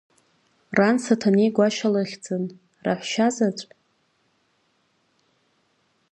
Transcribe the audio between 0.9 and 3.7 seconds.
Саҭанеи-Гәашьа лыхьӡын, раҳәшьа-заҵә…